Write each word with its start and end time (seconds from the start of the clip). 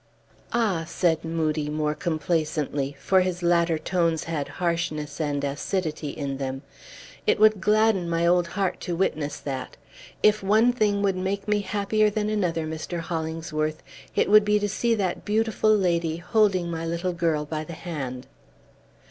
"Ah!" 0.51 0.83
said 0.87 1.23
Moodie 1.23 1.69
more 1.69 1.93
complacently, 1.93 2.95
for 2.99 3.21
his 3.21 3.43
latter 3.43 3.77
tones 3.77 4.23
had 4.23 4.47
harshness 4.57 5.19
and 5.21 5.43
acidity 5.43 6.09
in 6.09 6.37
them, 6.37 6.63
"it 7.27 7.39
would 7.39 7.61
gladden 7.61 8.09
my 8.09 8.25
old 8.25 8.47
heart 8.47 8.79
to 8.79 8.95
witness 8.95 9.37
that. 9.37 9.77
If 10.23 10.41
one 10.41 10.73
thing 10.73 11.03
would 11.03 11.15
make 11.15 11.47
me 11.47 11.59
happier 11.59 12.09
than 12.09 12.29
another, 12.31 12.65
Mr. 12.65 12.97
Hollingsworth, 12.99 13.83
it 14.15 14.27
would 14.27 14.43
be 14.43 14.57
to 14.57 14.67
see 14.67 14.95
that 14.95 15.23
beautiful 15.23 15.69
lady 15.71 16.17
holding 16.17 16.71
my 16.71 16.83
little 16.83 17.13
girl 17.13 17.45
by 17.45 17.63
the 17.63 17.73
hand." 17.77 18.25